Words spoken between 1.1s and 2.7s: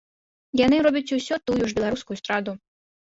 усё тую ж беларускую эстраду.